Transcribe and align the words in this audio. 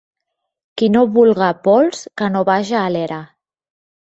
Qui 0.81 0.87
no 0.93 1.03
vulga 1.17 1.49
pols, 1.67 2.01
que 2.21 2.31
no 2.37 2.43
vaja 2.51 2.81
a 2.81 2.89
l’era. 2.97 3.21